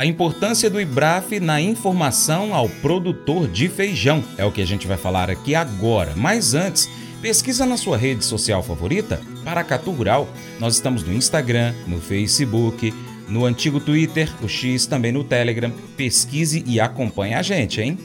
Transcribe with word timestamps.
A 0.00 0.06
importância 0.06 0.70
do 0.70 0.80
IBRAF 0.80 1.38
na 1.40 1.60
informação 1.60 2.54
ao 2.54 2.70
produtor 2.70 3.46
de 3.46 3.68
feijão 3.68 4.24
é 4.38 4.44
o 4.46 4.50
que 4.50 4.62
a 4.62 4.66
gente 4.66 4.86
vai 4.86 4.96
falar 4.96 5.28
aqui 5.28 5.54
agora. 5.54 6.14
Mas 6.16 6.54
antes, 6.54 6.88
pesquisa 7.20 7.66
na 7.66 7.76
sua 7.76 7.98
rede 7.98 8.24
social 8.24 8.62
favorita, 8.62 9.20
Paracatu 9.44 9.90
Rural. 9.90 10.26
Nós 10.58 10.76
estamos 10.76 11.02
no 11.02 11.12
Instagram, 11.12 11.74
no 11.86 12.00
Facebook, 12.00 12.94
no 13.28 13.44
antigo 13.44 13.78
Twitter, 13.78 14.32
o 14.42 14.48
X 14.48 14.86
também 14.86 15.12
no 15.12 15.22
Telegram. 15.22 15.70
Pesquise 15.98 16.64
e 16.66 16.80
acompanhe 16.80 17.34
a 17.34 17.42
gente, 17.42 17.82
hein? 17.82 17.98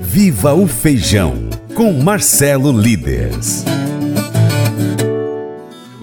Viva 0.00 0.54
o 0.54 0.66
Feijão, 0.66 1.50
com 1.74 1.92
Marcelo 1.92 2.72
Líderes. 2.72 3.66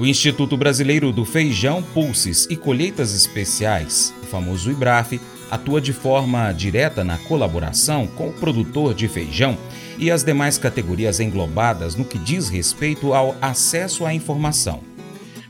O 0.06 0.08
Instituto 0.08 0.56
Brasileiro 0.56 1.12
do 1.12 1.26
Feijão, 1.26 1.82
Pulses 1.82 2.46
e 2.48 2.56
Colheitas 2.56 3.12
Especiais, 3.12 4.14
o 4.22 4.28
famoso 4.28 4.70
IBRAF, 4.70 5.20
atua 5.50 5.82
de 5.82 5.94
forma 5.94 6.52
direta 6.52 7.04
na 7.04 7.18
colaboração 7.18 8.06
com 8.06 8.30
o 8.30 8.34
produtor 8.34 8.94
de 8.94 9.08
feijão 9.08 9.58
e 9.98 10.12
as 10.12 10.24
demais 10.24 10.60
categorias 10.60 11.20
englobadas 11.20 11.96
no 11.96 12.06
que 12.06 12.20
diz 12.20 12.50
respeito 12.50 13.16
ao 13.16 13.36
acesso 13.42 14.06
à 14.06 14.14
informação. 14.14 14.82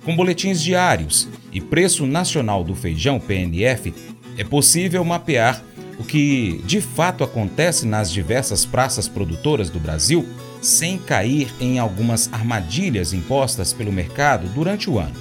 Com 0.06 0.16
boletins 0.16 0.62
diários 0.62 1.28
e 1.52 1.60
preço 1.60 2.08
nacional 2.08 2.64
do 2.64 2.74
feijão 2.74 3.20
PNF, 3.20 3.94
é 4.38 4.44
possível 4.46 5.04
mapear 5.04 5.62
o 6.00 6.04
que 6.06 6.62
de 6.66 6.80
fato 6.80 7.26
acontece 7.26 7.86
nas 7.86 8.10
diversas 8.10 8.66
praças 8.66 9.06
produtoras 9.06 9.70
do 9.70 9.82
Brasil 9.82 10.26
sem 10.66 10.98
cair 10.98 11.54
em 11.60 11.78
algumas 11.78 12.28
armadilhas 12.34 13.14
impostas 13.14 13.72
pelo 13.72 13.92
mercado 13.92 14.48
durante 14.50 14.90
o 14.90 14.98
ano. 14.98 15.14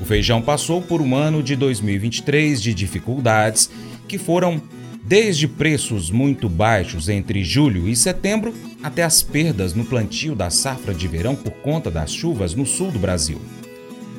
O 0.00 0.04
feijão 0.04 0.42
passou 0.42 0.82
por 0.82 1.00
um 1.00 1.16
ano 1.16 1.42
de 1.42 1.56
2023 1.56 2.60
de 2.60 2.74
dificuldades 2.74 3.70
que 4.06 4.18
foram 4.18 4.60
desde 5.02 5.48
preços 5.48 6.10
muito 6.10 6.50
baixos 6.50 7.08
entre 7.08 7.42
julho 7.42 7.88
e 7.88 7.96
setembro 7.96 8.54
até 8.82 9.02
as 9.02 9.22
perdas 9.22 9.72
no 9.72 9.86
plantio 9.86 10.34
da 10.34 10.50
safra 10.50 10.92
de 10.92 11.08
verão 11.08 11.34
por 11.34 11.52
conta 11.52 11.90
das 11.90 12.12
chuvas 12.12 12.54
no 12.54 12.66
sul 12.66 12.90
do 12.90 12.98
Brasil. 12.98 13.40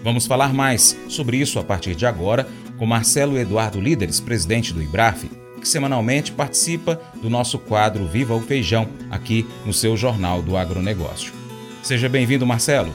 Vamos 0.04 0.26
falar 0.26 0.52
mais 0.52 0.98
sobre 1.08 1.38
isso 1.38 1.60
a 1.60 1.64
partir 1.64 1.94
de 1.94 2.08
agora 2.08 2.48
com 2.78 2.88
Marcelo 2.88 3.38
Eduardo 3.38 3.80
Líderes, 3.80 4.20
presidente 4.20 4.74
do 4.74 4.82
IBRAF, 4.82 5.30
que 5.60 5.68
semanalmente 5.68 6.32
participa 6.32 7.00
do 7.22 7.30
nosso 7.30 7.60
quadro 7.60 8.08
Viva 8.08 8.34
o 8.34 8.42
Feijão, 8.42 8.88
aqui 9.12 9.46
no 9.66 9.74
seu 9.74 9.96
Jornal 9.98 10.42
do 10.42 10.56
Agronegócio. 10.58 11.34
Seja 11.84 12.10
bem-vindo, 12.10 12.46
Marcelo. 12.46 12.94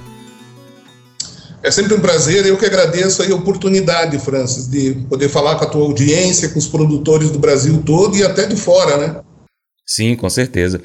É 1.62 1.70
sempre 1.70 1.95
um 1.95 2.01
prazer, 2.01 2.45
eu 2.45 2.59
que 2.59 2.67
agradeço 2.67 3.23
a 3.23 3.35
oportunidade, 3.35 4.19
Francis, 4.19 4.69
de 4.69 4.95
poder 5.09 5.31
falar 5.31 5.57
com 5.57 5.65
a 5.65 5.69
tua 5.69 5.83
audiência, 5.83 6.51
com 6.51 6.59
os 6.59 6.69
produtores 6.69 7.31
do 7.31 7.39
Brasil 7.39 7.83
todo 7.83 8.17
e 8.17 8.23
até 8.23 8.47
de 8.47 8.55
fora, 8.55 8.98
né? 8.98 9.20
Sim, 9.87 10.15
com 10.15 10.29
certeza. 10.29 10.83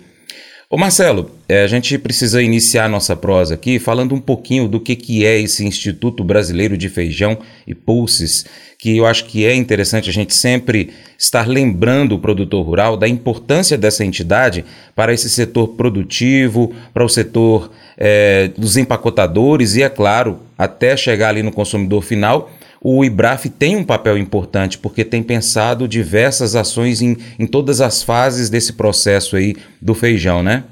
Ô 0.72 0.78
Marcelo, 0.78 1.31
é, 1.48 1.64
a 1.64 1.67
gente 1.67 1.98
precisa 1.98 2.44
iniciar 2.44 2.88
nossa 2.88 3.16
prosa 3.16 3.56
aqui 3.56 3.80
falando 3.80 4.14
um 4.14 4.20
pouquinho 4.20 4.67
do 4.67 4.80
que, 4.80 4.95
que 4.95 5.26
é 5.26 5.42
esse 5.42 5.66
Instituto 5.66 6.23
Brasileiro 6.23 6.78
de 6.78 6.88
Feijão 6.88 7.39
e 7.66 7.73
Pulses, 7.73 8.45
que 8.78 8.95
eu 8.95 9.08
acho 9.08 9.26
que 9.26 9.48
é 9.48 9.56
interessante 9.56 10.11
a 10.11 10.14
gente 10.14 10.31
sempre 10.36 10.92
estar 11.17 11.48
lembrando 11.48 12.14
o 12.14 12.20
produtor 12.20 12.64
rural 12.64 12.95
da 12.95 13.08
importância 13.08 13.80
dessa 13.80 14.06
entidade 14.06 14.64
para 14.95 15.11
esse 15.11 15.28
setor 15.28 15.70
produtivo, 15.70 16.72
para 16.94 17.04
o 17.04 17.09
setor 17.09 17.72
é, 17.98 18.52
dos 18.56 18.78
empacotadores 18.78 19.76
e, 19.76 19.81
é 19.81 19.89
claro, 19.89 20.39
até 20.56 20.95
chegar 20.95 21.30
ali 21.30 21.42
no 21.42 21.52
consumidor 21.52 22.04
final 22.04 22.48
o 22.82 23.04
IBRAF 23.04 23.50
tem 23.50 23.76
um 23.76 23.84
papel 23.84 24.18
importante 24.18 24.78
porque 24.78 25.04
tem 25.04 25.22
pensado 25.22 25.88
diversas 25.88 26.56
ações 26.56 27.02
em, 27.02 27.18
em 27.38 27.46
todas 27.46 27.82
as 27.82 28.02
fases 28.02 28.50
desse 28.50 28.74
processo 28.74 29.36
aí 29.36 29.56
do 29.82 29.94
feijão, 29.94 30.42
né? 30.42 30.64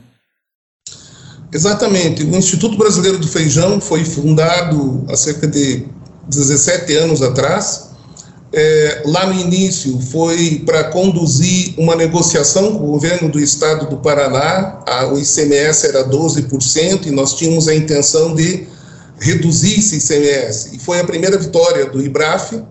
Exatamente. 1.52 2.24
O 2.24 2.36
Instituto 2.36 2.78
Brasileiro 2.78 3.18
do 3.18 3.28
Feijão 3.28 3.80
foi 3.80 4.04
fundado 4.04 5.06
há 5.10 5.16
cerca 5.16 5.48
de 5.48 5.86
17 6.28 6.94
anos 6.96 7.22
atrás. 7.22 7.88
É, 8.54 9.04
lá 9.06 9.26
no 9.26 9.40
início 9.40 10.00
foi 10.00 10.64
para 10.66 10.86
conduzir 10.86 11.74
uma 11.78 11.96
negociação 11.96 12.78
com 12.78 12.86
o 12.86 12.92
governo 12.92 13.30
do 13.30 13.40
estado 13.40 13.90
do 13.90 13.98
Paraná. 13.98 14.80
A, 14.86 15.08
o 15.08 15.18
ICMS 15.18 15.88
era 15.88 16.08
12% 16.08 17.06
e 17.06 17.12
nós 17.12 17.34
tínhamos 17.36 17.68
a 17.68 17.76
intenção 17.76 18.36
de 18.36 18.68
reduzir 19.20 19.80
esse 19.80 19.98
ICMS. 19.98 20.76
E 20.76 20.80
foi 20.80 21.00
a 21.00 21.04
primeira 21.04 21.38
vitória 21.38 21.86
do 21.86 22.02
IBRAF, 22.02 22.64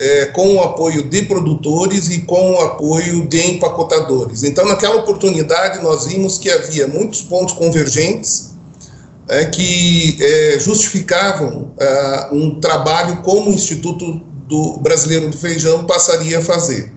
é, 0.00 0.26
com 0.26 0.56
o 0.56 0.60
apoio 0.60 1.04
de 1.04 1.22
produtores 1.22 2.10
e 2.10 2.22
com 2.22 2.52
o 2.52 2.60
apoio 2.60 3.26
de 3.28 3.40
empacotadores. 3.52 4.42
Então, 4.42 4.66
naquela 4.66 4.96
oportunidade, 4.96 5.82
nós 5.82 6.06
vimos 6.06 6.36
que 6.36 6.50
havia 6.50 6.88
muitos 6.88 7.22
pontos 7.22 7.54
convergentes 7.54 8.54
é, 9.28 9.44
que 9.44 10.18
é, 10.20 10.58
justificavam 10.58 11.72
é, 11.78 12.28
um 12.32 12.60
trabalho 12.60 13.22
como 13.22 13.50
o 13.50 13.54
Instituto 13.54 14.20
do 14.48 14.78
Brasileiro 14.78 15.30
do 15.30 15.36
Feijão 15.36 15.84
passaria 15.86 16.38
a 16.38 16.42
fazer. 16.42 16.92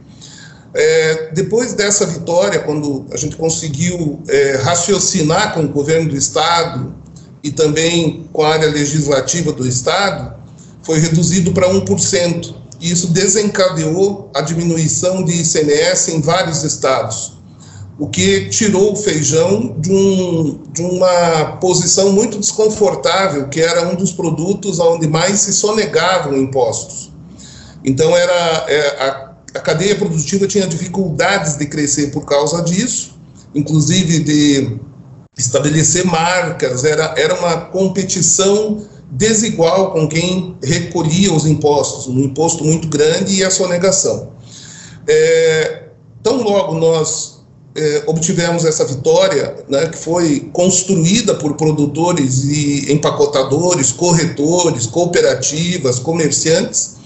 É, 0.74 1.32
depois 1.34 1.74
dessa 1.74 2.06
vitória, 2.06 2.60
quando 2.60 3.06
a 3.12 3.18
gente 3.18 3.36
conseguiu 3.36 4.22
é, 4.28 4.58
raciocinar 4.58 5.54
com 5.54 5.62
o 5.62 5.68
governo 5.68 6.10
do 6.10 6.16
Estado 6.16 6.94
e 7.48 7.52
também 7.52 8.28
com 8.34 8.44
a 8.44 8.50
área 8.50 8.70
legislativa 8.70 9.54
do 9.54 9.66
Estado, 9.66 10.36
foi 10.82 11.00
reduzido 11.00 11.54
para 11.54 11.70
1%. 11.70 12.54
E 12.80 12.92
isso 12.92 13.08
desencadeou 13.08 14.30
a 14.36 14.42
diminuição 14.42 15.24
de 15.24 15.32
ICMS 15.42 16.14
em 16.14 16.20
vários 16.20 16.64
estados, 16.64 17.38
o 17.98 18.08
que 18.08 18.50
tirou 18.50 18.94
o 18.94 18.96
feijão 18.96 19.76
de, 19.80 19.92
um, 19.92 20.60
de 20.72 20.82
uma 20.82 21.58
posição 21.62 22.12
muito 22.12 22.38
desconfortável, 22.38 23.48
que 23.48 23.62
era 23.62 23.88
um 23.88 23.96
dos 23.96 24.12
produtos 24.12 24.78
onde 24.80 25.08
mais 25.08 25.40
se 25.40 25.54
sonegavam 25.54 26.38
impostos. 26.38 27.12
Então, 27.84 28.16
era, 28.16 28.66
é, 28.68 29.04
a, 29.04 29.32
a 29.56 29.60
cadeia 29.62 29.96
produtiva 29.96 30.46
tinha 30.46 30.68
dificuldades 30.68 31.58
de 31.58 31.66
crescer 31.66 32.12
por 32.12 32.26
causa 32.26 32.62
disso, 32.62 33.18
inclusive 33.56 34.20
de 34.20 34.80
estabelecer 35.38 36.06
marcas, 36.06 36.84
era, 36.84 37.14
era 37.18 37.36
uma 37.36 37.58
competição 37.58 38.86
desigual 39.12 39.92
com 39.92 40.08
quem 40.08 40.58
recolhia 40.64 41.32
os 41.32 41.46
impostos, 41.46 42.08
um 42.08 42.20
imposto 42.20 42.64
muito 42.64 42.88
grande 42.88 43.36
e 43.36 43.44
a 43.44 43.52
sonegação. 43.52 44.32
É, 45.08 45.84
tão 46.22 46.42
logo 46.42 46.76
nós 46.76 47.38
é, 47.76 48.04
obtivemos 48.08 48.66
essa 48.66 48.84
vitória, 48.84 49.64
né, 49.70 49.88
que 49.88 49.98
foi 49.98 50.50
construída 50.52 51.36
por 51.36 51.54
produtores 51.56 52.44
e 52.44 52.92
empacotadores, 52.92 53.92
corretores, 53.92 54.88
cooperativas, 54.88 56.00
comerciantes, 56.00 56.98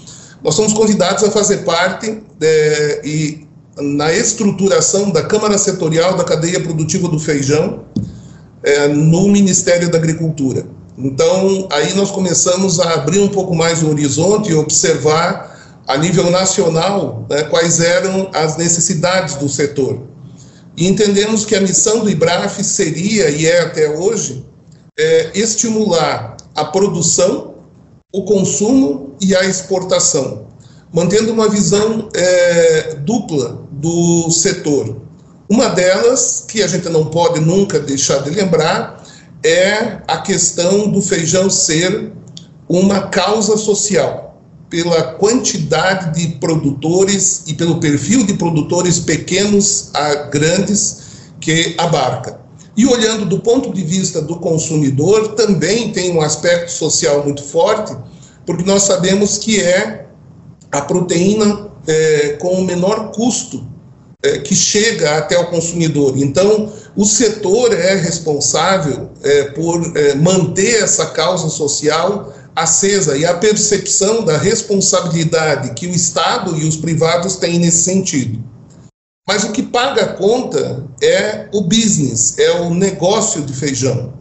nós 0.42 0.54
somos 0.56 0.72
convidados 0.72 1.22
a 1.22 1.30
fazer 1.30 1.58
parte 1.58 2.20
é, 2.40 3.00
e 3.04 3.46
na 3.80 4.12
estruturação 4.12 5.10
da 5.10 5.22
Câmara 5.22 5.56
Setorial 5.56 6.16
da 6.16 6.24
Cadeia 6.24 6.60
Produtiva 6.60 7.08
do 7.08 7.18
Feijão, 7.18 7.84
é, 8.64 8.88
no 8.88 9.28
Ministério 9.28 9.90
da 9.90 9.98
Agricultura. 9.98 10.66
Então, 10.96 11.68
aí 11.70 11.94
nós 11.94 12.10
começamos 12.10 12.78
a 12.78 12.94
abrir 12.94 13.20
um 13.20 13.28
pouco 13.28 13.54
mais 13.54 13.82
o 13.82 13.88
horizonte 13.88 14.50
e 14.50 14.54
observar 14.54 15.82
a 15.86 15.96
nível 15.96 16.30
nacional 16.30 17.26
né, 17.28 17.42
quais 17.44 17.80
eram 17.80 18.30
as 18.32 18.56
necessidades 18.56 19.34
do 19.36 19.48
setor. 19.48 20.02
E 20.76 20.86
entendemos 20.86 21.44
que 21.44 21.54
a 21.54 21.60
missão 21.60 22.00
do 22.00 22.10
IBRAF 22.10 22.62
seria, 22.62 23.28
e 23.30 23.46
é 23.46 23.60
até 23.60 23.90
hoje, 23.90 24.44
é, 24.98 25.30
estimular 25.34 26.36
a 26.54 26.64
produção, 26.64 27.54
o 28.12 28.24
consumo 28.24 29.14
e 29.20 29.34
a 29.34 29.44
exportação, 29.44 30.46
mantendo 30.92 31.32
uma 31.32 31.48
visão 31.48 32.08
é, 32.14 32.94
dupla 32.96 33.62
do 33.70 34.30
setor. 34.30 34.96
Uma 35.48 35.68
delas, 35.68 36.44
que 36.48 36.62
a 36.62 36.66
gente 36.66 36.88
não 36.88 37.06
pode 37.06 37.40
nunca 37.40 37.78
deixar 37.78 38.18
de 38.22 38.30
lembrar, 38.30 39.04
é 39.44 39.98
a 40.06 40.18
questão 40.18 40.88
do 40.88 41.02
feijão 41.02 41.50
ser 41.50 42.12
uma 42.68 43.08
causa 43.08 43.56
social, 43.56 44.40
pela 44.70 45.02
quantidade 45.14 46.18
de 46.18 46.36
produtores 46.36 47.42
e 47.46 47.54
pelo 47.54 47.78
perfil 47.78 48.24
de 48.24 48.34
produtores 48.34 48.98
pequenos 49.00 49.90
a 49.92 50.14
grandes 50.30 51.02
que 51.40 51.74
abarca. 51.76 52.40
E 52.74 52.86
olhando 52.86 53.26
do 53.26 53.40
ponto 53.40 53.70
de 53.74 53.82
vista 53.82 54.22
do 54.22 54.36
consumidor, 54.36 55.34
também 55.34 55.92
tem 55.92 56.16
um 56.16 56.22
aspecto 56.22 56.70
social 56.70 57.22
muito 57.24 57.42
forte, 57.42 57.94
porque 58.46 58.64
nós 58.64 58.84
sabemos 58.84 59.36
que 59.36 59.60
é 59.60 60.06
a 60.70 60.80
proteína 60.80 61.68
é, 61.86 62.38
com 62.40 62.54
o 62.54 62.64
menor 62.64 63.10
custo 63.10 63.71
é, 64.22 64.38
que 64.38 64.54
chega 64.54 65.18
até 65.18 65.38
o 65.38 65.46
consumidor. 65.46 66.16
Então, 66.16 66.72
o 66.96 67.04
setor 67.04 67.72
é 67.72 67.94
responsável 67.94 69.10
é, 69.22 69.44
por 69.44 69.96
é, 69.96 70.14
manter 70.14 70.82
essa 70.82 71.06
causa 71.06 71.48
social 71.48 72.32
acesa 72.54 73.16
e 73.16 73.24
a 73.24 73.34
percepção 73.34 74.24
da 74.24 74.36
responsabilidade 74.36 75.72
que 75.74 75.86
o 75.86 75.90
Estado 75.90 76.56
e 76.56 76.68
os 76.68 76.76
privados 76.76 77.36
têm 77.36 77.58
nesse 77.58 77.84
sentido. 77.84 78.42
Mas 79.26 79.44
o 79.44 79.52
que 79.52 79.62
paga 79.62 80.02
a 80.02 80.12
conta 80.14 80.84
é 81.00 81.48
o 81.52 81.62
business, 81.62 82.38
é 82.38 82.60
o 82.60 82.74
negócio 82.74 83.42
de 83.42 83.54
feijão. 83.54 84.12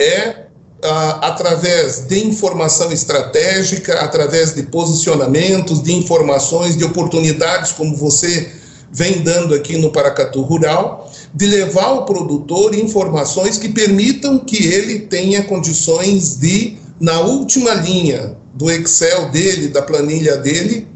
É 0.00 0.44
ah, 0.82 1.28
através 1.28 2.06
de 2.06 2.24
informação 2.26 2.92
estratégica, 2.92 4.00
através 4.00 4.54
de 4.54 4.64
posicionamentos, 4.64 5.82
de 5.82 5.94
informações, 5.94 6.76
de 6.76 6.84
oportunidades, 6.84 7.72
como 7.72 7.96
você 7.96 8.52
vem 8.94 9.22
dando 9.22 9.54
aqui 9.54 9.76
no 9.76 9.90
Paracatu 9.90 10.40
Rural, 10.40 11.10
de 11.34 11.46
levar 11.46 11.86
ao 11.86 12.04
produtor 12.04 12.72
informações 12.76 13.58
que 13.58 13.68
permitam 13.68 14.38
que 14.38 14.64
ele 14.64 15.00
tenha 15.00 15.42
condições 15.42 16.36
de, 16.36 16.78
na 17.00 17.20
última 17.20 17.74
linha 17.74 18.36
do 18.54 18.70
Excel 18.70 19.30
dele, 19.30 19.68
da 19.68 19.82
planilha 19.82 20.36
dele, 20.36 20.86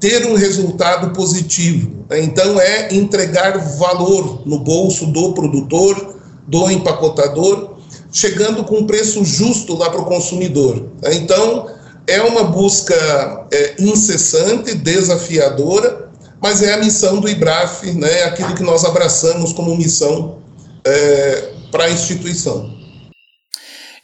ter 0.00 0.26
um 0.26 0.34
resultado 0.34 1.12
positivo. 1.12 2.06
Então, 2.10 2.58
é 2.58 2.92
entregar 2.94 3.58
valor 3.76 4.42
no 4.46 4.58
bolso 4.58 5.06
do 5.06 5.34
produtor, 5.34 6.16
do 6.48 6.70
empacotador, 6.70 7.76
chegando 8.10 8.64
com 8.64 8.78
um 8.78 8.86
preço 8.86 9.22
justo 9.26 9.76
lá 9.76 9.90
para 9.90 10.00
o 10.00 10.06
consumidor. 10.06 10.86
Então, 11.12 11.66
é 12.06 12.20
uma 12.22 12.44
busca 12.44 13.46
é, 13.52 13.74
incessante, 13.78 14.74
desafiadora, 14.74 16.01
mas 16.42 16.60
é 16.62 16.74
a 16.74 16.78
missão 16.78 17.20
do 17.20 17.28
IBRAF, 17.28 17.92
né, 17.92 18.24
aquilo 18.24 18.54
que 18.54 18.62
nós 18.64 18.84
abraçamos 18.84 19.52
como 19.52 19.76
missão 19.76 20.38
é, 20.84 21.50
para 21.70 21.84
a 21.84 21.90
instituição. 21.90 22.82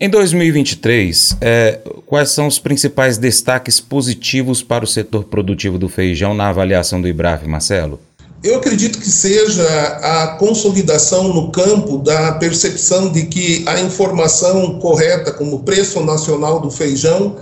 Em 0.00 0.08
2023, 0.08 1.36
é, 1.40 1.80
quais 2.06 2.30
são 2.30 2.46
os 2.46 2.60
principais 2.60 3.18
destaques 3.18 3.80
positivos 3.80 4.62
para 4.62 4.84
o 4.84 4.86
setor 4.86 5.24
produtivo 5.24 5.76
do 5.76 5.88
feijão 5.88 6.34
na 6.34 6.48
avaliação 6.50 7.02
do 7.02 7.08
IBRAF, 7.08 7.48
Marcelo? 7.48 7.98
Eu 8.44 8.54
acredito 8.54 9.00
que 9.00 9.10
seja 9.10 9.66
a 10.00 10.36
consolidação 10.38 11.34
no 11.34 11.50
campo 11.50 11.98
da 11.98 12.30
percepção 12.34 13.10
de 13.10 13.26
que 13.26 13.64
a 13.66 13.80
informação 13.80 14.78
correta, 14.78 15.32
como 15.32 15.64
preço 15.64 16.00
nacional 16.04 16.60
do 16.60 16.70
feijão, 16.70 17.34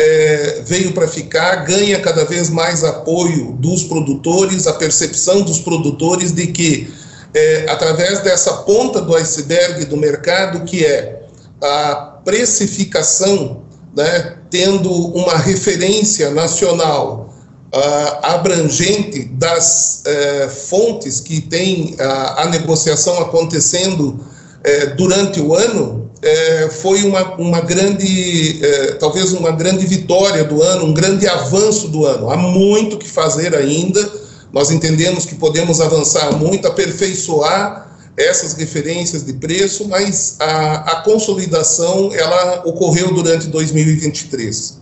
é, 0.00 0.62
veio 0.64 0.92
para 0.92 1.06
ficar, 1.06 1.56
ganha 1.66 2.00
cada 2.00 2.24
vez 2.24 2.48
mais 2.48 2.82
apoio 2.82 3.52
dos 3.58 3.84
produtores, 3.84 4.66
a 4.66 4.72
percepção 4.72 5.42
dos 5.42 5.58
produtores 5.58 6.32
de 6.32 6.46
que, 6.46 6.90
é, 7.34 7.66
através 7.68 8.20
dessa 8.20 8.50
ponta 8.62 9.02
do 9.02 9.14
iceberg 9.14 9.84
do 9.84 9.98
mercado, 9.98 10.64
que 10.64 10.86
é 10.86 11.20
a 11.62 12.18
precificação, 12.24 13.62
né, 13.94 14.36
tendo 14.48 14.90
uma 14.90 15.36
referência 15.36 16.30
nacional 16.30 17.34
uh, 17.74 18.26
abrangente 18.26 19.24
das 19.24 20.02
uh, 20.06 20.48
fontes 20.48 21.20
que 21.20 21.42
tem 21.42 21.94
a, 22.00 22.44
a 22.44 22.46
negociação 22.46 23.20
acontecendo 23.20 24.08
uh, 24.08 24.96
durante 24.96 25.40
o 25.40 25.54
ano, 25.54 25.99
eh, 26.22 26.68
foi 26.70 27.02
uma, 27.04 27.34
uma 27.36 27.60
grande, 27.60 28.60
eh, 28.62 28.92
talvez 29.00 29.32
uma 29.32 29.50
grande 29.50 29.86
vitória 29.86 30.44
do 30.44 30.62
ano, 30.62 30.84
um 30.86 30.92
grande 30.92 31.26
avanço 31.26 31.88
do 31.88 32.04
ano. 32.04 32.30
Há 32.30 32.36
muito 32.36 32.98
que 32.98 33.08
fazer 33.08 33.54
ainda, 33.54 34.10
nós 34.52 34.70
entendemos 34.70 35.24
que 35.24 35.34
podemos 35.34 35.80
avançar 35.80 36.36
muito, 36.36 36.68
aperfeiçoar 36.68 37.88
essas 38.16 38.52
referências 38.52 39.24
de 39.24 39.32
preço, 39.32 39.88
mas 39.88 40.36
a, 40.38 40.92
a 40.92 40.96
consolidação 41.02 42.12
ela 42.12 42.62
ocorreu 42.66 43.14
durante 43.14 43.46
2023. 43.46 44.78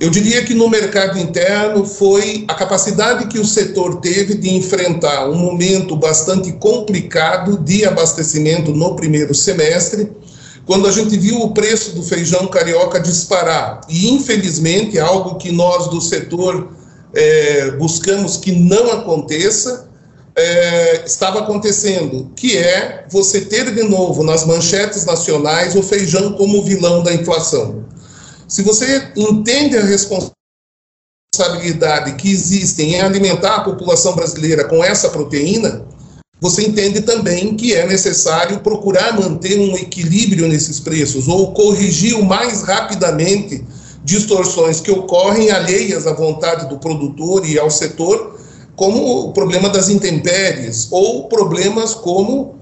Eu 0.00 0.10
diria 0.10 0.42
que 0.42 0.54
no 0.54 0.68
mercado 0.68 1.18
interno 1.18 1.84
foi 1.84 2.44
a 2.48 2.54
capacidade 2.54 3.28
que 3.28 3.38
o 3.38 3.44
setor 3.44 4.00
teve 4.00 4.34
de 4.34 4.50
enfrentar 4.50 5.30
um 5.30 5.36
momento 5.36 5.94
bastante 5.94 6.50
complicado 6.52 7.56
de 7.58 7.84
abastecimento 7.84 8.72
no 8.72 8.96
primeiro 8.96 9.32
semestre, 9.32 10.10
quando 10.66 10.86
a 10.86 10.92
gente 10.92 11.18
viu 11.18 11.40
o 11.40 11.52
preço 11.52 11.94
do 11.94 12.02
feijão 12.02 12.46
carioca 12.46 13.00
disparar. 13.00 13.80
E, 13.88 14.10
infelizmente, 14.10 14.98
algo 14.98 15.36
que 15.36 15.52
nós 15.52 15.88
do 15.88 16.00
setor 16.00 16.72
é, 17.12 17.72
buscamos 17.72 18.38
que 18.38 18.52
não 18.52 18.92
aconteça, 18.92 19.90
é, 20.36 21.04
estava 21.04 21.40
acontecendo, 21.40 22.32
que 22.34 22.56
é 22.56 23.04
você 23.08 23.42
ter 23.42 23.72
de 23.72 23.84
novo 23.84 24.24
nas 24.24 24.44
manchetes 24.44 25.04
nacionais 25.04 25.76
o 25.76 25.82
feijão 25.82 26.32
como 26.32 26.64
vilão 26.64 27.02
da 27.02 27.12
inflação. 27.12 27.84
Se 28.48 28.62
você 28.62 29.12
entende 29.16 29.76
a 29.76 29.84
responsabilidade 29.84 32.14
que 32.14 32.30
existe 32.30 32.82
em 32.82 33.00
alimentar 33.00 33.56
a 33.56 33.64
população 33.64 34.14
brasileira 34.14 34.64
com 34.64 34.82
essa 34.82 35.10
proteína, 35.10 35.84
você 36.40 36.62
entende 36.62 37.00
também 37.00 37.54
que 37.54 37.74
é 37.74 37.86
necessário 37.86 38.60
procurar 38.60 39.18
manter 39.18 39.58
um 39.58 39.76
equilíbrio 39.76 40.48
nesses 40.48 40.80
preços 40.80 41.28
ou 41.28 41.52
corrigir 41.52 42.14
o 42.14 42.24
mais 42.24 42.62
rapidamente 42.62 43.64
distorções 44.04 44.80
que 44.80 44.90
ocorrem 44.90 45.50
alheias 45.50 46.06
à 46.06 46.12
vontade 46.12 46.68
do 46.68 46.78
produtor 46.78 47.48
e 47.48 47.58
ao 47.58 47.70
setor 47.70 48.38
como 48.76 49.28
o 49.28 49.32
problema 49.32 49.68
das 49.68 49.88
intempéries 49.88 50.88
ou 50.90 51.28
problemas 51.28 51.94
como 51.94 52.56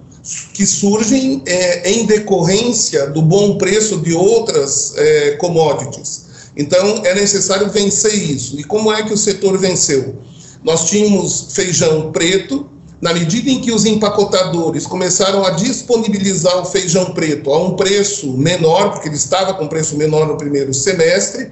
que 0.52 0.64
surgem 0.64 1.42
é, 1.46 1.90
em 1.90 2.06
decorrência 2.06 3.08
do 3.08 3.22
bom 3.22 3.58
preço 3.58 3.98
de 3.98 4.12
outras 4.12 4.92
é, 4.96 5.32
commodities. 5.32 6.26
Então, 6.56 7.02
é 7.04 7.14
necessário 7.14 7.68
vencer 7.70 8.14
isso. 8.14 8.58
E 8.60 8.62
como 8.62 8.92
é 8.92 9.02
que 9.02 9.12
o 9.12 9.16
setor 9.16 9.58
venceu? 9.58 10.16
Nós 10.62 10.88
tínhamos 10.88 11.48
feijão 11.54 12.12
preto, 12.12 12.70
na 13.02 13.12
medida 13.12 13.50
em 13.50 13.60
que 13.60 13.72
os 13.72 13.84
empacotadores 13.84 14.86
começaram 14.86 15.44
a 15.44 15.50
disponibilizar 15.50 16.56
o 16.58 16.64
feijão 16.64 17.06
preto 17.06 17.52
a 17.52 17.60
um 17.60 17.74
preço 17.74 18.32
menor, 18.32 18.92
porque 18.92 19.08
ele 19.08 19.16
estava 19.16 19.54
com 19.54 19.66
preço 19.66 19.96
menor 19.96 20.28
no 20.28 20.36
primeiro 20.36 20.72
semestre, 20.72 21.50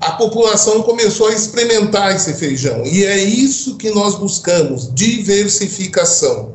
a 0.00 0.12
população 0.12 0.82
começou 0.82 1.26
a 1.26 1.34
experimentar 1.34 2.16
esse 2.16 2.32
feijão. 2.32 2.86
E 2.86 3.04
é 3.04 3.18
isso 3.18 3.76
que 3.76 3.90
nós 3.90 4.14
buscamos: 4.14 4.88
diversificação. 4.94 6.54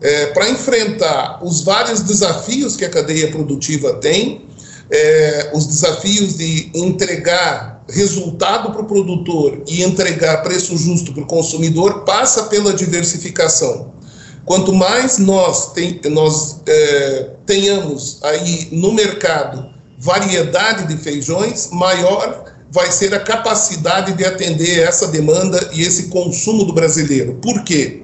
É, 0.00 0.26
Para 0.26 0.50
enfrentar 0.50 1.38
os 1.44 1.60
vários 1.60 2.00
desafios 2.00 2.74
que 2.74 2.84
a 2.84 2.90
cadeia 2.90 3.30
produtiva 3.30 3.92
tem, 3.94 4.44
é, 4.90 5.50
os 5.54 5.66
desafios 5.66 6.36
de 6.36 6.68
entregar 6.74 7.71
resultado 7.92 8.72
para 8.72 8.82
o 8.82 8.86
produtor 8.86 9.62
e 9.68 9.82
entregar 9.82 10.42
preço 10.42 10.76
justo 10.76 11.12
para 11.12 11.22
o 11.22 11.26
consumidor, 11.26 12.04
passa 12.04 12.44
pela 12.44 12.72
diversificação. 12.72 13.92
Quanto 14.44 14.72
mais 14.72 15.18
nós, 15.18 15.72
tem, 15.72 16.00
nós 16.10 16.60
é, 16.66 17.30
tenhamos 17.46 18.18
aí 18.22 18.68
no 18.72 18.92
mercado 18.92 19.70
variedade 19.98 20.88
de 20.88 21.00
feijões, 21.00 21.68
maior 21.70 22.44
vai 22.72 22.90
ser 22.90 23.14
a 23.14 23.20
capacidade 23.20 24.14
de 24.14 24.24
atender 24.24 24.80
essa 24.80 25.06
demanda 25.06 25.70
e 25.72 25.82
esse 25.82 26.08
consumo 26.08 26.64
do 26.64 26.72
brasileiro. 26.72 27.34
Por 27.34 27.62
quê? 27.62 28.02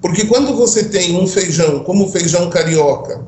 Porque 0.00 0.26
quando 0.26 0.54
você 0.54 0.84
tem 0.84 1.16
um 1.16 1.26
feijão 1.26 1.80
como 1.80 2.04
o 2.04 2.12
feijão 2.12 2.50
carioca, 2.50 3.24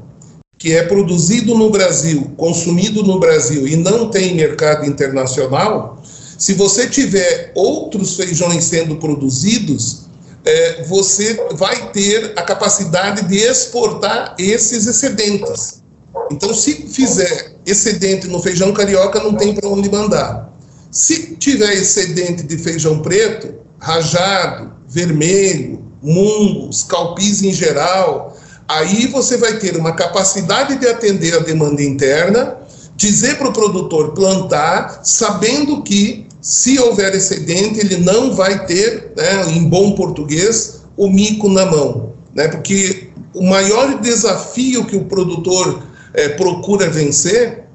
que 0.66 0.75
é 0.75 0.82
produzido 0.82 1.54
no 1.54 1.70
Brasil, 1.70 2.32
consumido 2.37 3.00
no 3.04 3.20
Brasil 3.20 3.68
e 3.68 3.76
não 3.76 4.11
tem 4.11 4.35
mercado 4.35 4.85
internacional, 4.85 6.02
se 6.37 6.54
você 6.54 6.88
tiver 6.88 7.52
outros 7.54 8.16
feijões 8.16 8.64
sendo 8.64 8.96
produzidos, 8.96 10.06
é, 10.44 10.82
você 10.82 11.35
vai 11.52 11.92
ter 11.92 12.32
a 12.35 12.42
capacidade 12.42 13.28
de 13.28 13.37
exportar 13.37 14.35
esses 14.40 14.88
excedentes. 14.88 15.85
Então, 16.32 16.52
se 16.52 16.75
fizer 16.88 17.54
excedente 17.64 18.26
no 18.26 18.42
feijão 18.42 18.73
carioca, 18.73 19.23
não 19.23 19.35
tem 19.35 19.54
para 19.54 19.68
onde 19.68 19.88
mandar. 19.88 20.52
Se 20.90 21.37
tiver 21.37 21.75
excedente 21.75 22.42
de 22.42 22.58
feijão 22.58 23.02
preto, 23.02 23.54
rajado, 23.78 24.73
vermelho, 24.88 25.85
mungos, 26.02 26.82
calpis 26.82 27.44
em 27.44 27.52
geral, 27.52 28.37
aí 28.68 29.06
você 29.06 29.37
vai 29.37 29.58
ter 29.58 29.76
uma 29.76 29.92
capacidade 29.92 30.76
de 30.76 30.87
atender 30.88 31.35
a 31.35 31.40
demanda 31.40 31.82
interna, 31.82 32.56
dizer 32.96 33.37
para 33.38 33.49
o 33.49 33.52
produtor 33.52 34.12
plantar, 34.12 35.00
sabendo 35.04 35.82
que 35.82 36.26
se 36.40 36.78
houver 36.78 37.14
excedente, 37.14 37.80
ele 37.80 37.99
não 37.99 38.35
vai 38.35 38.66
ter, 38.66 39.12
né, 39.16 39.50
em 39.50 39.68
bom 39.68 39.92
português, 39.92 40.82
o 40.96 41.08
mico 41.08 41.49
na 41.49 41.66
mão. 41.66 42.14
Né, 42.35 42.49
porque 42.49 43.11
o 43.35 43.42
maior 43.42 44.00
desafio 44.00 44.85
que 44.85 44.96
o 44.96 45.04
produtor 45.04 45.82
é, 46.14 46.28
procura 46.30 46.88
vencer 46.88 47.66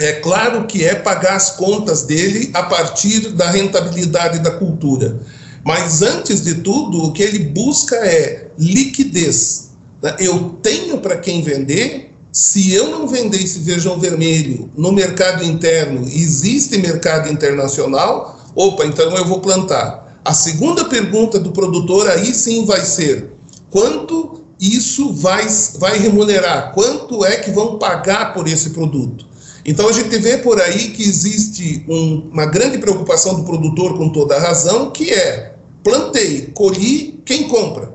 é 0.00 0.14
claro 0.14 0.66
que 0.66 0.84
é 0.84 0.94
pagar 0.94 1.36
as 1.36 1.50
contas 1.52 2.02
dele 2.02 2.50
a 2.54 2.64
partir 2.64 3.30
da 3.30 3.50
rentabilidade 3.50 4.40
da 4.40 4.50
cultura. 4.50 5.20
Mas 5.64 6.02
antes 6.02 6.42
de 6.42 6.56
tudo, 6.56 7.04
o 7.04 7.12
que 7.12 7.22
ele 7.22 7.38
busca 7.38 7.96
é 7.96 8.48
liquidez. 8.58 9.71
Eu 10.18 10.56
tenho 10.62 10.98
para 10.98 11.16
quem 11.16 11.42
vender 11.42 12.12
se 12.32 12.72
eu 12.72 12.88
não 12.88 13.06
vender 13.06 13.42
esse 13.42 13.60
feijão 13.60 14.00
vermelho 14.00 14.70
no 14.74 14.90
mercado 14.90 15.44
interno, 15.44 16.02
existe 16.06 16.78
mercado 16.78 17.30
internacional, 17.30 18.40
opa, 18.56 18.86
então 18.86 19.14
eu 19.14 19.24
vou 19.26 19.40
plantar. 19.40 20.18
A 20.24 20.32
segunda 20.32 20.86
pergunta 20.86 21.38
do 21.38 21.52
produtor 21.52 22.08
aí 22.08 22.34
sim 22.34 22.64
vai 22.64 22.80
ser: 22.86 23.32
quanto 23.70 24.44
isso 24.58 25.12
vai, 25.12 25.46
vai 25.78 25.98
remunerar? 25.98 26.72
Quanto 26.72 27.22
é 27.24 27.36
que 27.36 27.50
vão 27.50 27.78
pagar 27.78 28.32
por 28.32 28.48
esse 28.48 28.70
produto? 28.70 29.26
Então 29.64 29.88
a 29.88 29.92
gente 29.92 30.16
vê 30.16 30.38
por 30.38 30.60
aí 30.60 30.90
que 30.90 31.02
existe 31.02 31.84
um, 31.86 32.30
uma 32.32 32.46
grande 32.46 32.78
preocupação 32.78 33.34
do 33.34 33.44
produtor, 33.44 33.98
com 33.98 34.08
toda 34.08 34.36
a 34.36 34.40
razão, 34.40 34.90
que 34.90 35.12
é 35.12 35.54
plantei, 35.84 36.52
colhi, 36.54 37.20
quem 37.24 37.46
compra? 37.46 37.92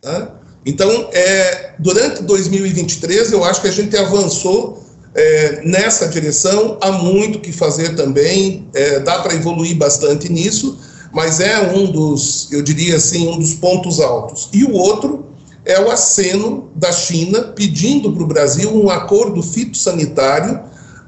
Tá? 0.00 0.35
Então, 0.66 1.08
é, 1.12 1.74
durante 1.78 2.24
2023, 2.24 3.30
eu 3.30 3.44
acho 3.44 3.62
que 3.62 3.68
a 3.68 3.72
gente 3.72 3.96
avançou 3.96 4.84
é, 5.14 5.62
nessa 5.64 6.08
direção, 6.08 6.76
há 6.80 6.90
muito 6.90 7.38
que 7.38 7.52
fazer 7.52 7.94
também, 7.94 8.68
é, 8.74 8.98
dá 8.98 9.20
para 9.20 9.34
evoluir 9.34 9.76
bastante 9.76 10.30
nisso, 10.30 10.76
mas 11.12 11.38
é 11.38 11.72
um 11.72 11.86
dos, 11.86 12.48
eu 12.50 12.62
diria 12.62 12.96
assim, 12.96 13.28
um 13.28 13.38
dos 13.38 13.54
pontos 13.54 14.00
altos. 14.00 14.48
E 14.52 14.64
o 14.64 14.72
outro 14.72 15.26
é 15.64 15.80
o 15.80 15.88
aceno 15.88 16.68
da 16.74 16.90
China 16.90 17.42
pedindo 17.42 18.12
para 18.12 18.22
o 18.24 18.26
Brasil 18.26 18.74
um 18.74 18.90
acordo 18.90 19.42
fitossanitário 19.42 20.60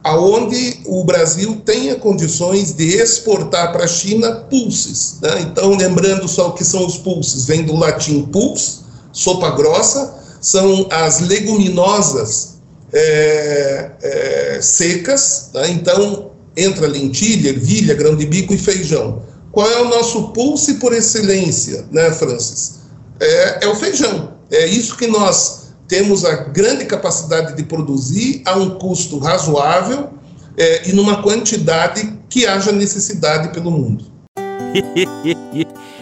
aonde 0.04 0.80
o 0.86 1.04
Brasil 1.04 1.60
tenha 1.64 1.96
condições 1.96 2.72
de 2.72 2.96
exportar 2.96 3.72
para 3.72 3.84
a 3.84 3.88
China 3.88 4.32
pulses. 4.48 5.18
Né? 5.20 5.40
Então, 5.42 5.76
lembrando 5.76 6.28
só 6.28 6.48
o 6.48 6.52
que 6.52 6.64
são 6.64 6.86
os 6.86 6.96
pulses, 6.96 7.44
vem 7.44 7.64
do 7.64 7.76
latim 7.76 8.22
pulse, 8.22 8.87
sopa 9.18 9.50
grossa, 9.50 10.14
são 10.40 10.86
as 10.90 11.18
leguminosas 11.20 12.58
é, 12.92 13.90
é, 14.00 14.58
secas, 14.62 15.50
tá? 15.52 15.68
então 15.68 16.30
entra 16.56 16.86
lentilha, 16.86 17.48
ervilha, 17.48 17.94
grão 17.94 18.14
de 18.14 18.24
bico 18.26 18.54
e 18.54 18.58
feijão. 18.58 19.22
Qual 19.50 19.68
é 19.68 19.80
o 19.82 19.88
nosso 19.88 20.28
pulse 20.28 20.74
por 20.74 20.92
excelência, 20.92 21.84
né, 21.90 22.12
Francis? 22.12 22.78
É, 23.18 23.64
é 23.64 23.68
o 23.68 23.74
feijão. 23.74 24.34
É 24.50 24.66
isso 24.66 24.96
que 24.96 25.08
nós 25.08 25.72
temos 25.88 26.24
a 26.24 26.36
grande 26.36 26.84
capacidade 26.84 27.56
de 27.56 27.64
produzir 27.64 28.42
a 28.44 28.56
um 28.56 28.78
custo 28.78 29.18
razoável 29.18 30.10
é, 30.56 30.88
e 30.88 30.92
numa 30.92 31.22
quantidade 31.22 32.18
que 32.30 32.46
haja 32.46 32.70
necessidade 32.70 33.48
pelo 33.52 33.72
mundo. 33.72 34.04